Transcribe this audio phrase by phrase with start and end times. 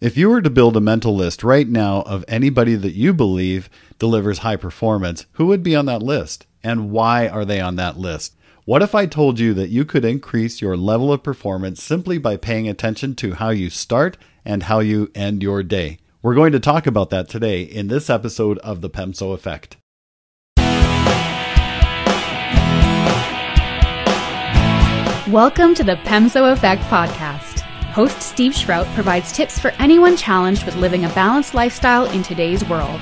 [0.00, 3.68] If you were to build a mental list right now of anybody that you believe
[3.98, 6.46] delivers high performance, who would be on that list?
[6.62, 8.36] And why are they on that list?
[8.64, 12.36] What if I told you that you could increase your level of performance simply by
[12.36, 15.98] paying attention to how you start and how you end your day?
[16.22, 19.78] We're going to talk about that today in this episode of The PEMSO Effect.
[25.28, 27.67] Welcome to the PEMSO Effect podcast.
[27.98, 32.64] Host Steve Shrout provides tips for anyone challenged with living a balanced lifestyle in today's
[32.68, 33.00] world.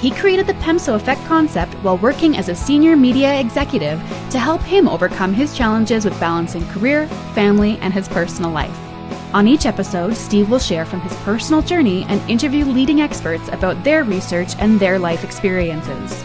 [0.00, 4.60] He created the PEMSO Effect concept while working as a senior media executive to help
[4.62, 8.76] him overcome his challenges with balancing career, family, and his personal life.
[9.32, 13.84] On each episode, Steve will share from his personal journey and interview leading experts about
[13.84, 16.24] their research and their life experiences.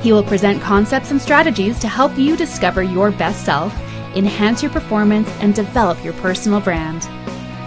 [0.00, 3.74] He will present concepts and strategies to help you discover your best self,
[4.14, 7.04] enhance your performance, and develop your personal brand.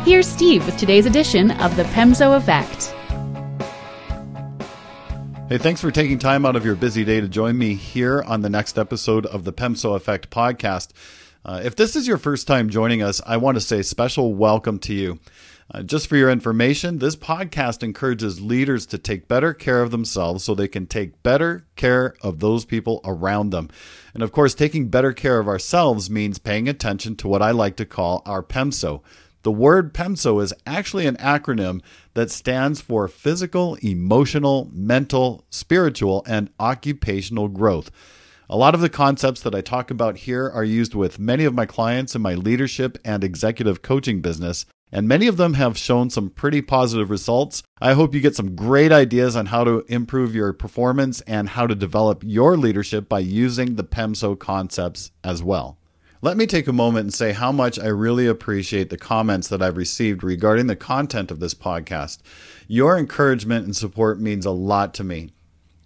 [0.06, 2.96] Here's Steve with today's edition of the PEMSO Effect.
[5.50, 8.42] Hey, thanks for taking time out of your busy day to join me here on
[8.42, 10.92] the next episode of the PEMSO Effect podcast.
[11.44, 14.80] Uh, if this is your first time joining us, I want to say special welcome
[14.80, 15.20] to you.
[15.74, 20.44] Uh, just for your information, this podcast encourages leaders to take better care of themselves
[20.44, 23.70] so they can take better care of those people around them.
[24.14, 27.78] And of course, taking better care of ourselves means paying attention to what I like
[27.78, 29.02] to call our PEMSO.
[29.44, 31.82] The word PEMSO is actually an acronym
[32.16, 37.92] that stands for physical, emotional, mental, spiritual, and occupational growth.
[38.50, 41.56] A lot of the concepts that I talk about here are used with many of
[41.56, 46.10] my clients in my leadership and executive coaching business, and many of them have shown
[46.10, 47.64] some pretty positive results.
[47.80, 51.68] I hope you get some great ideas on how to improve your performance and how
[51.68, 55.78] to develop your leadership by using the PEMSO concepts as well.
[56.24, 59.64] Let me take a moment and say how much I really appreciate the comments that
[59.64, 62.20] I've received regarding the content of this podcast.
[62.68, 65.32] Your encouragement and support means a lot to me.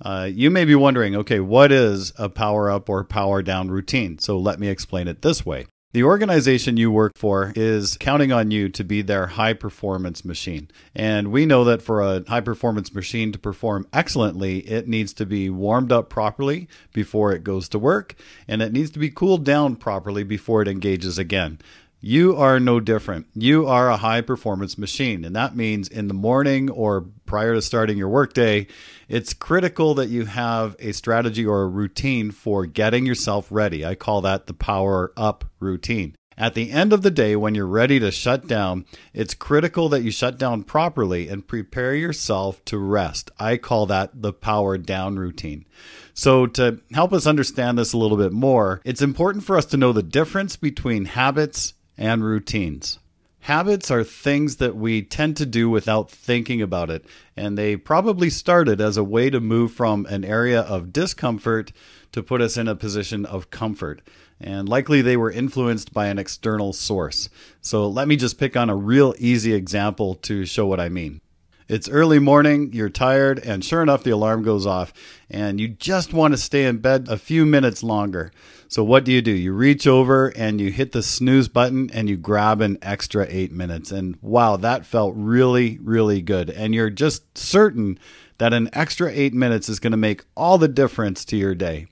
[0.00, 4.18] Uh, you may be wondering, okay, what is a power up or power down routine?
[4.18, 5.66] So, let me explain it this way.
[5.92, 10.68] The organization you work for is counting on you to be their high performance machine.
[10.94, 15.24] And we know that for a high performance machine to perform excellently, it needs to
[15.24, 18.14] be warmed up properly before it goes to work,
[18.46, 21.60] and it needs to be cooled down properly before it engages again.
[22.00, 23.26] You are no different.
[23.34, 25.24] You are a high performance machine.
[25.24, 28.66] And that means in the morning or prior to starting your workday,
[29.08, 33.84] it's critical that you have a strategy or a routine for getting yourself ready.
[33.84, 36.14] I call that the power up routine.
[36.38, 40.02] At the end of the day, when you're ready to shut down, it's critical that
[40.02, 43.30] you shut down properly and prepare yourself to rest.
[43.38, 45.64] I call that the power down routine.
[46.12, 49.78] So, to help us understand this a little bit more, it's important for us to
[49.78, 52.98] know the difference between habits and routines.
[53.40, 57.04] Habits are things that we tend to do without thinking about it,
[57.36, 61.70] and they probably started as a way to move from an area of discomfort
[62.10, 64.02] to put us in a position of comfort.
[64.40, 67.28] And likely they were influenced by an external source.
[67.60, 71.20] So let me just pick on a real easy example to show what I mean.
[71.68, 74.92] It's early morning, you're tired, and sure enough, the alarm goes off,
[75.28, 78.30] and you just want to stay in bed a few minutes longer.
[78.68, 79.32] So, what do you do?
[79.32, 83.50] You reach over and you hit the snooze button and you grab an extra eight
[83.50, 83.90] minutes.
[83.90, 86.50] And wow, that felt really, really good.
[86.50, 87.98] And you're just certain
[88.38, 91.86] that an extra eight minutes is going to make all the difference to your day.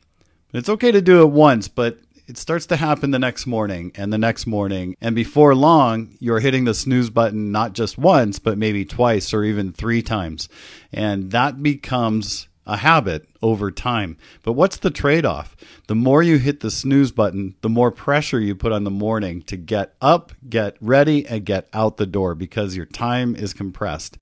[0.52, 4.12] It's okay to do it once, but it starts to happen the next morning and
[4.12, 4.96] the next morning.
[5.00, 9.44] And before long, you're hitting the snooze button not just once, but maybe twice or
[9.44, 10.48] even three times.
[10.92, 14.16] And that becomes a habit over time.
[14.42, 15.54] But what's the trade off?
[15.86, 19.42] The more you hit the snooze button, the more pressure you put on the morning
[19.42, 24.16] to get up, get ready, and get out the door because your time is compressed.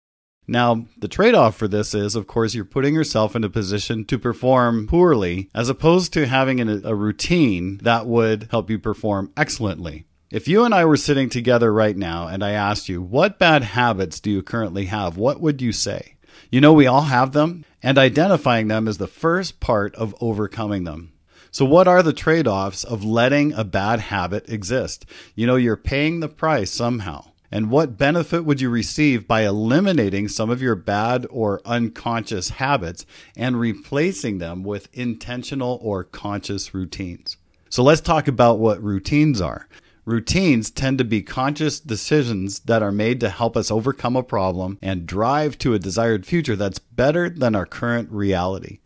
[0.48, 4.04] Now, the trade off for this is, of course, you're putting yourself in a position
[4.06, 10.04] to perform poorly as opposed to having a, routine that would help you perform excellently.
[10.30, 13.62] If you and I were sitting together right now and I asked you, what bad
[13.62, 15.16] habits do you currently have?
[15.16, 16.16] What would you say?
[16.50, 20.84] You know, we all have them, and identifying them is the first part of overcoming
[20.84, 21.12] them.
[21.50, 25.04] So, what are the trade offs of letting a bad habit exist?
[25.34, 27.31] You know, you're paying the price somehow.
[27.54, 33.04] And what benefit would you receive by eliminating some of your bad or unconscious habits
[33.36, 37.36] and replacing them with intentional or conscious routines?
[37.68, 39.68] So let's talk about what routines are.
[40.06, 44.78] Routines tend to be conscious decisions that are made to help us overcome a problem
[44.80, 48.80] and drive to a desired future that's better than our current reality.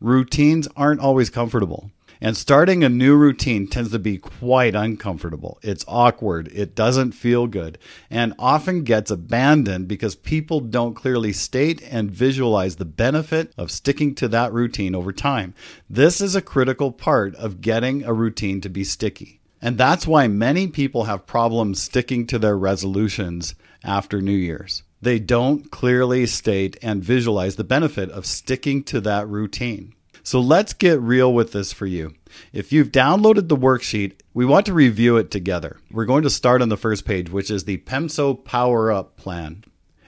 [0.00, 1.90] Routines aren't always comfortable.
[2.24, 5.58] And starting a new routine tends to be quite uncomfortable.
[5.60, 7.76] It's awkward, it doesn't feel good,
[8.08, 14.14] and often gets abandoned because people don't clearly state and visualize the benefit of sticking
[14.14, 15.52] to that routine over time.
[15.90, 19.42] This is a critical part of getting a routine to be sticky.
[19.60, 23.54] And that's why many people have problems sticking to their resolutions
[23.84, 24.82] after New Year's.
[25.02, 29.92] They don't clearly state and visualize the benefit of sticking to that routine.
[30.26, 32.14] So let's get real with this for you.
[32.50, 35.76] If you've downloaded the worksheet, we want to review it together.
[35.90, 39.64] We're going to start on the first page, which is the PEMSO Power Up Plan.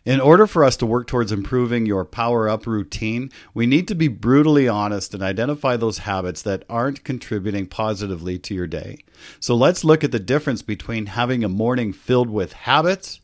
[0.07, 3.95] In order for us to work towards improving your power up routine, we need to
[3.95, 8.97] be brutally honest and identify those habits that aren't contributing positively to your day.
[9.39, 13.21] So let's look at the difference between having a morning filled with habits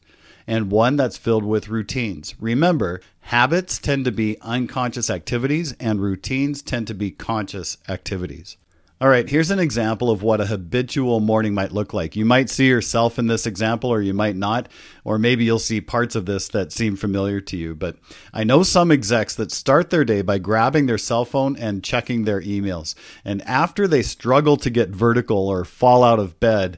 [0.53, 2.35] and one that's filled with routines.
[2.39, 8.59] Remember, habits tend to be unconscious activities and routines tend to be conscious activities.
[9.01, 12.17] All right, here's an example of what a habitual morning might look like.
[12.17, 14.69] You might see yourself in this example, or you might not,
[15.05, 17.75] or maybe you'll see parts of this that seem familiar to you.
[17.75, 17.97] But
[18.35, 22.25] I know some execs that start their day by grabbing their cell phone and checking
[22.25, 22.95] their emails.
[23.25, 26.77] And after they struggle to get vertical or fall out of bed,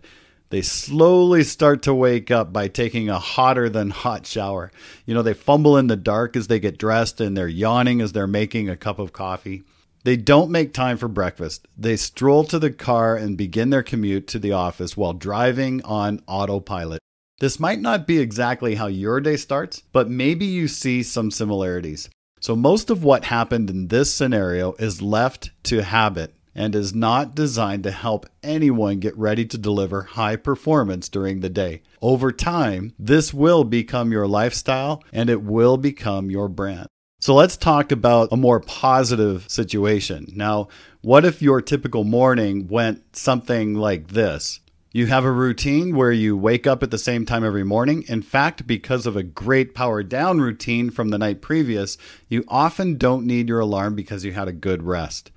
[0.54, 4.70] they slowly start to wake up by taking a hotter than hot shower.
[5.04, 8.12] You know, they fumble in the dark as they get dressed and they're yawning as
[8.12, 9.64] they're making a cup of coffee.
[10.04, 11.66] They don't make time for breakfast.
[11.76, 16.22] They stroll to the car and begin their commute to the office while driving on
[16.28, 17.00] autopilot.
[17.40, 22.08] This might not be exactly how your day starts, but maybe you see some similarities.
[22.38, 27.34] So, most of what happened in this scenario is left to habit and is not
[27.34, 31.82] designed to help anyone get ready to deliver high performance during the day.
[32.00, 36.88] Over time, this will become your lifestyle and it will become your brand.
[37.20, 40.26] So let's talk about a more positive situation.
[40.34, 40.68] Now,
[41.00, 44.60] what if your typical morning went something like this?
[44.92, 48.04] You have a routine where you wake up at the same time every morning.
[48.06, 51.98] In fact, because of a great power down routine from the night previous,
[52.28, 55.32] you often don't need your alarm because you had a good rest.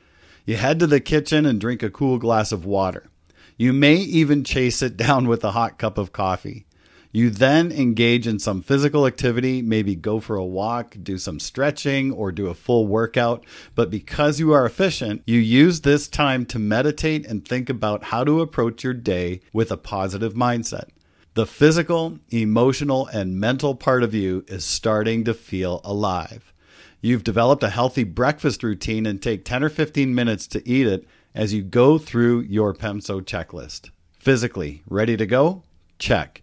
[0.47, 3.09] You head to the kitchen and drink a cool glass of water.
[3.57, 6.65] You may even chase it down with a hot cup of coffee.
[7.11, 12.13] You then engage in some physical activity, maybe go for a walk, do some stretching,
[12.13, 13.43] or do a full workout.
[13.75, 18.23] But because you are efficient, you use this time to meditate and think about how
[18.23, 20.85] to approach your day with a positive mindset.
[21.33, 26.53] The physical, emotional, and mental part of you is starting to feel alive.
[27.01, 31.07] You've developed a healthy breakfast routine and take 10 or 15 minutes to eat it
[31.35, 33.91] as you go through your PEMSO checklist.
[34.19, 35.63] Physically, ready to go?
[35.99, 36.41] Check.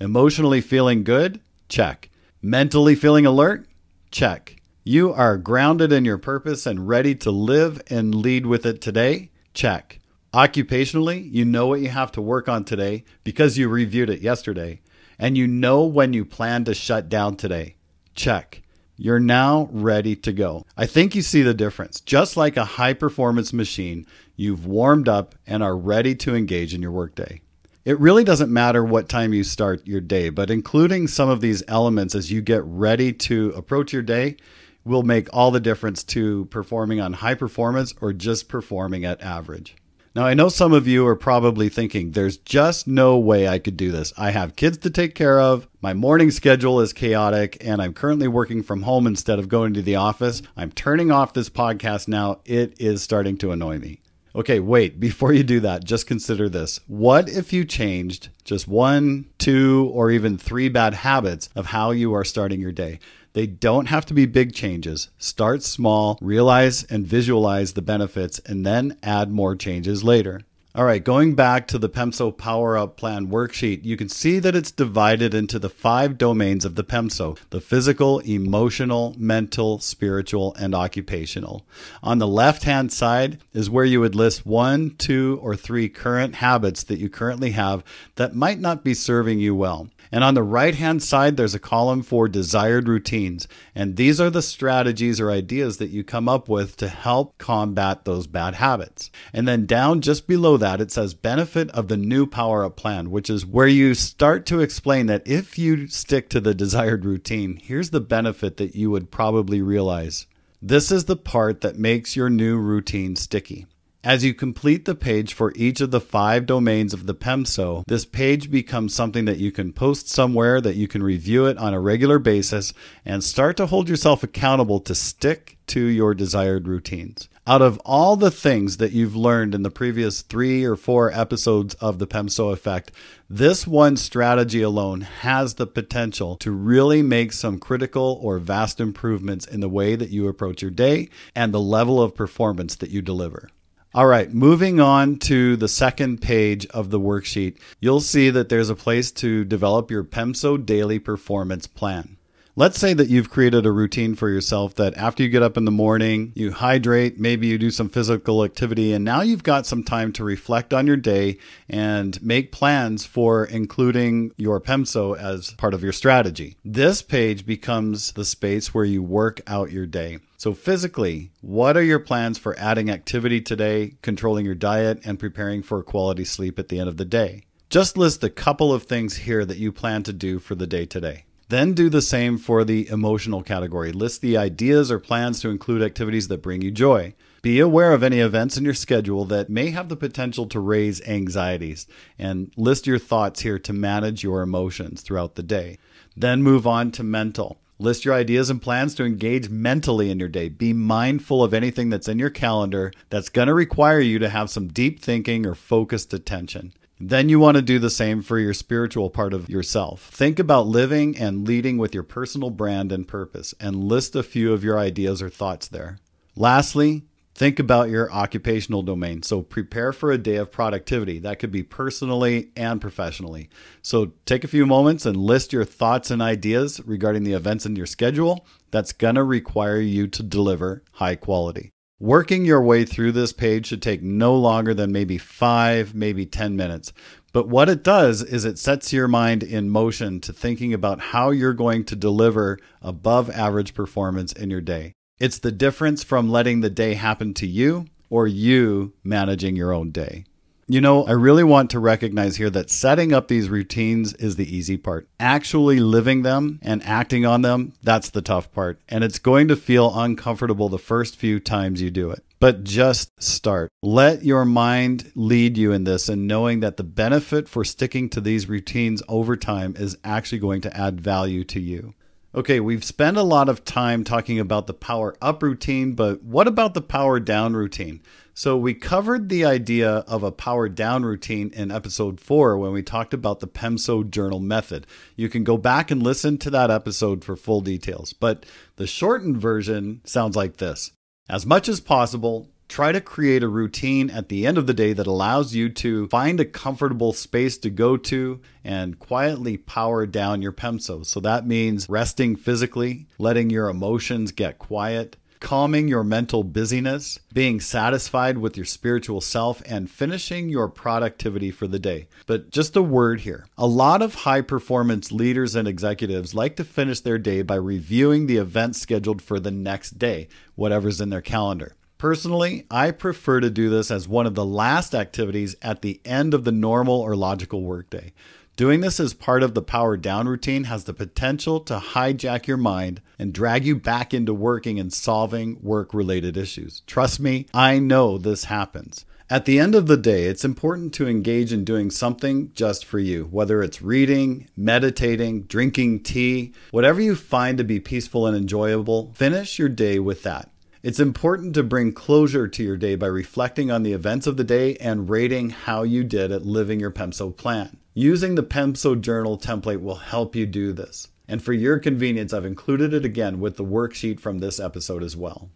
[0.00, 1.40] Emotionally feeling good?
[1.68, 2.10] Check.
[2.42, 3.66] Mentally feeling alert?
[4.10, 4.56] Check.
[4.82, 9.30] You are grounded in your purpose and ready to live and lead with it today?
[9.54, 10.00] Check.
[10.34, 14.82] Occupationally, you know what you have to work on today because you reviewed it yesterday,
[15.18, 17.76] and you know when you plan to shut down today.
[18.14, 18.63] Check.
[18.96, 20.66] You're now ready to go.
[20.76, 22.00] I think you see the difference.
[22.00, 26.82] Just like a high performance machine, you've warmed up and are ready to engage in
[26.82, 27.40] your workday.
[27.84, 31.62] It really doesn't matter what time you start your day, but including some of these
[31.68, 34.36] elements as you get ready to approach your day
[34.84, 39.76] will make all the difference to performing on high performance or just performing at average.
[40.16, 43.76] Now, I know some of you are probably thinking, there's just no way I could
[43.76, 44.12] do this.
[44.16, 45.66] I have kids to take care of.
[45.80, 49.82] My morning schedule is chaotic, and I'm currently working from home instead of going to
[49.82, 50.40] the office.
[50.56, 52.38] I'm turning off this podcast now.
[52.44, 54.02] It is starting to annoy me.
[54.36, 56.78] Okay, wait, before you do that, just consider this.
[56.86, 62.14] What if you changed just one, two, or even three bad habits of how you
[62.14, 63.00] are starting your day?
[63.34, 65.10] They don't have to be big changes.
[65.18, 70.42] Start small, realize and visualize the benefits, and then add more changes later.
[70.76, 74.56] All right, going back to the PEMSO Power Up Plan worksheet, you can see that
[74.56, 80.74] it's divided into the five domains of the PEMSO the physical, emotional, mental, spiritual, and
[80.74, 81.64] occupational.
[82.02, 86.36] On the left hand side is where you would list one, two, or three current
[86.36, 87.84] habits that you currently have
[88.16, 89.88] that might not be serving you well.
[90.10, 93.48] And on the right hand side, there's a column for desired routines.
[93.74, 98.04] And these are the strategies or ideas that you come up with to help combat
[98.04, 99.10] those bad habits.
[99.32, 103.10] And then down just below that, it says benefit of the new Power Up plan,
[103.10, 107.60] which is where you start to explain that if you stick to the desired routine,
[107.62, 110.26] here's the benefit that you would probably realize.
[110.60, 113.66] This is the part that makes your new routine sticky.
[114.04, 118.04] As you complete the page for each of the five domains of the PEMSO, this
[118.04, 121.80] page becomes something that you can post somewhere, that you can review it on a
[121.80, 122.74] regular basis,
[123.06, 127.30] and start to hold yourself accountable to stick to your desired routines.
[127.46, 131.72] Out of all the things that you've learned in the previous three or four episodes
[131.76, 132.92] of the PEMSO effect,
[133.30, 139.46] this one strategy alone has the potential to really make some critical or vast improvements
[139.46, 143.00] in the way that you approach your day and the level of performance that you
[143.00, 143.48] deliver.
[143.94, 148.68] All right, moving on to the second page of the worksheet, you'll see that there's
[148.68, 152.16] a place to develop your PEMSO daily performance plan.
[152.56, 155.64] Let's say that you've created a routine for yourself that after you get up in
[155.64, 159.82] the morning, you hydrate, maybe you do some physical activity, and now you've got some
[159.82, 165.74] time to reflect on your day and make plans for including your PEMSO as part
[165.74, 166.56] of your strategy.
[166.64, 170.20] This page becomes the space where you work out your day.
[170.36, 175.64] So, physically, what are your plans for adding activity today, controlling your diet, and preparing
[175.64, 177.46] for quality sleep at the end of the day?
[177.68, 180.86] Just list a couple of things here that you plan to do for the day
[180.86, 181.24] today.
[181.54, 183.92] Then do the same for the emotional category.
[183.92, 187.14] List the ideas or plans to include activities that bring you joy.
[187.42, 191.00] Be aware of any events in your schedule that may have the potential to raise
[191.02, 191.86] anxieties
[192.18, 195.78] and list your thoughts here to manage your emotions throughout the day.
[196.16, 197.60] Then move on to mental.
[197.78, 200.48] List your ideas and plans to engage mentally in your day.
[200.48, 204.50] Be mindful of anything that's in your calendar that's going to require you to have
[204.50, 206.72] some deep thinking or focused attention.
[207.06, 210.08] Then you want to do the same for your spiritual part of yourself.
[210.08, 214.54] Think about living and leading with your personal brand and purpose and list a few
[214.54, 215.98] of your ideas or thoughts there.
[216.34, 219.22] Lastly, think about your occupational domain.
[219.22, 221.18] So prepare for a day of productivity.
[221.18, 223.50] That could be personally and professionally.
[223.82, 227.76] So take a few moments and list your thoughts and ideas regarding the events in
[227.76, 231.73] your schedule that's going to require you to deliver high quality.
[232.00, 236.56] Working your way through this page should take no longer than maybe five, maybe 10
[236.56, 236.92] minutes.
[237.32, 241.30] But what it does is it sets your mind in motion to thinking about how
[241.30, 244.92] you're going to deliver above average performance in your day.
[245.20, 249.92] It's the difference from letting the day happen to you or you managing your own
[249.92, 250.24] day.
[250.66, 254.56] You know, I really want to recognize here that setting up these routines is the
[254.56, 255.06] easy part.
[255.20, 258.80] Actually living them and acting on them, that's the tough part.
[258.88, 262.24] And it's going to feel uncomfortable the first few times you do it.
[262.40, 263.70] But just start.
[263.82, 268.20] Let your mind lead you in this and knowing that the benefit for sticking to
[268.20, 271.94] these routines over time is actually going to add value to you.
[272.36, 276.48] Okay, we've spent a lot of time talking about the power up routine, but what
[276.48, 278.02] about the power down routine?
[278.36, 282.82] So, we covered the idea of a power down routine in episode four when we
[282.82, 284.84] talked about the PEMSO journal method.
[285.14, 289.36] You can go back and listen to that episode for full details, but the shortened
[289.36, 290.90] version sounds like this
[291.28, 294.92] As much as possible, Try to create a routine at the end of the day
[294.92, 300.42] that allows you to find a comfortable space to go to and quietly power down
[300.42, 301.06] your PEMSO.
[301.06, 307.60] So that means resting physically, letting your emotions get quiet, calming your mental busyness, being
[307.60, 312.08] satisfied with your spiritual self, and finishing your productivity for the day.
[312.26, 316.64] But just a word here a lot of high performance leaders and executives like to
[316.64, 321.20] finish their day by reviewing the events scheduled for the next day, whatever's in their
[321.20, 321.76] calendar.
[322.04, 326.34] Personally, I prefer to do this as one of the last activities at the end
[326.34, 328.12] of the normal or logical workday.
[328.56, 332.58] Doing this as part of the power down routine has the potential to hijack your
[332.58, 336.82] mind and drag you back into working and solving work related issues.
[336.86, 339.06] Trust me, I know this happens.
[339.30, 342.98] At the end of the day, it's important to engage in doing something just for
[342.98, 349.14] you, whether it's reading, meditating, drinking tea, whatever you find to be peaceful and enjoyable,
[349.14, 350.50] finish your day with that.
[350.84, 354.44] It's important to bring closure to your day by reflecting on the events of the
[354.44, 357.78] day and rating how you did at living your PEMSO plan.
[357.94, 361.08] Using the PEMSO journal template will help you do this.
[361.26, 365.16] And for your convenience, I've included it again with the worksheet from this episode as
[365.16, 365.48] well.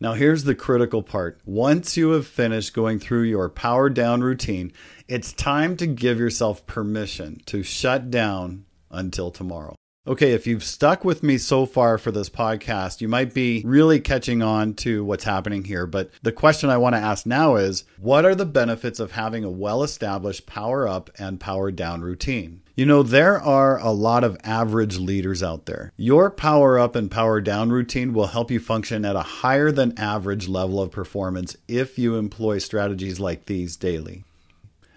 [0.00, 1.38] Now, here's the critical part.
[1.44, 4.72] Once you have finished going through your power down routine,
[5.06, 9.76] it's time to give yourself permission to shut down until tomorrow.
[10.08, 13.98] Okay, if you've stuck with me so far for this podcast, you might be really
[13.98, 15.84] catching on to what's happening here.
[15.84, 19.42] But the question I want to ask now is what are the benefits of having
[19.42, 22.60] a well established power up and power down routine?
[22.76, 25.90] You know, there are a lot of average leaders out there.
[25.96, 29.98] Your power up and power down routine will help you function at a higher than
[29.98, 34.22] average level of performance if you employ strategies like these daily.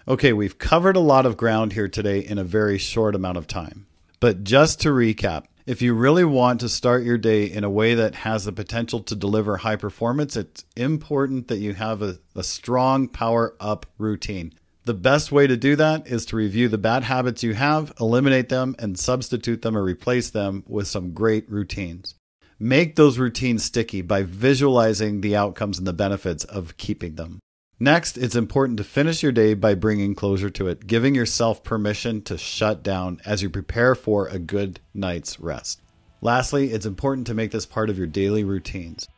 [0.06, 3.48] Okay, we've covered a lot of ground here today in a very short amount of
[3.48, 3.86] time.
[4.20, 7.94] But just to recap, if you really want to start your day in a way
[7.94, 12.42] that has the potential to deliver high performance, it's important that you have a, a,
[12.42, 14.52] strong power up routine.
[14.84, 18.50] The best way to do that is to review the bad habits you have, eliminate
[18.50, 22.14] them, and substitute them or replace them with some great routines.
[22.58, 27.40] Make those routines sticky by visualizing the outcomes and the benefits of keeping them.
[27.82, 32.20] Next, it's important to finish your day by bringing closure to it, giving yourself permission
[32.24, 35.80] to shut down as you prepare for a good night's rest.
[36.20, 39.08] Lastly, it's important to make this part of your daily routines.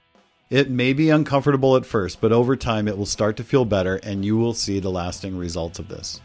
[0.49, 3.97] It may be uncomfortable at first, but over time it will start to feel better
[3.97, 6.21] and you will see the lasting results of this.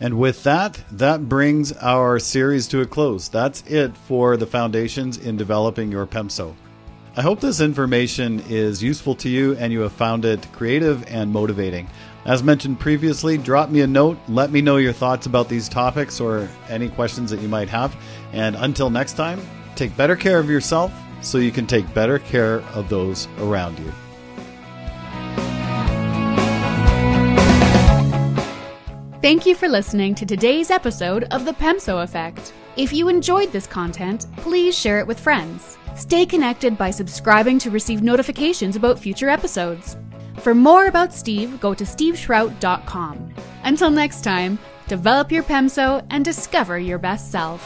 [0.00, 3.28] And with that, that brings our series to a close.
[3.28, 6.54] That's it for the foundations in developing your PEMSO.
[7.16, 11.30] I hope this information is useful to you and you have found it creative and
[11.30, 11.88] motivating.
[12.24, 14.18] As mentioned previously, drop me a note.
[14.26, 17.94] Let me know your thoughts about these topics or any questions that you might have.
[18.32, 19.40] And until next time,
[19.76, 23.92] take better care of yourself so you can take better care of those around you.
[29.22, 32.52] Thank you for listening to today's episode of The PEMSO Effect.
[32.76, 35.78] If you enjoyed this content, please share it with friends.
[35.94, 39.96] Stay connected by subscribing to receive notifications about future episodes.
[40.40, 43.34] For more about Steve, go to steveshrout.com.
[43.62, 44.58] Until next time,
[44.88, 47.62] develop your PEMSO and discover your best self.